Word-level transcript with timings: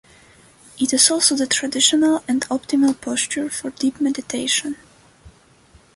It 0.79 0.93
is 0.93 1.11
also 1.11 1.35
the 1.35 1.45
traditional 1.45 2.23
and 2.27 2.41
optimal 2.49 2.99
posture 2.99 3.51
for 3.51 3.69
deep 3.69 4.01
meditation. 4.01 4.75